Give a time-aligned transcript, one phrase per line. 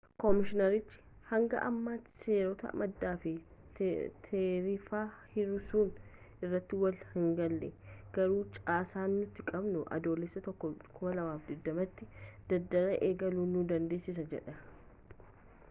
[0.21, 0.95] koomishiinerichi
[1.31, 3.33] hanga ammaatti seerota maddaa fi
[4.29, 5.01] taarifa
[5.33, 5.83] hir'isuu
[6.47, 7.69] irratti walii hingalle
[8.17, 12.09] garuu caasaan nuti qabnu adoolessa 1 2020 tti
[12.55, 15.23] daldala eegaluu nu dandeessisa jedhan